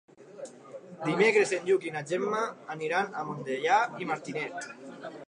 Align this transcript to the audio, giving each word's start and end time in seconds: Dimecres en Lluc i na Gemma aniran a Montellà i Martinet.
Dimecres 1.09 1.51
en 1.57 1.67
Lluc 1.67 1.85
i 1.89 1.93
na 1.97 2.03
Gemma 2.13 2.41
aniran 2.77 3.13
a 3.21 3.27
Montellà 3.29 3.77
i 4.07 4.11
Martinet. 4.13 4.69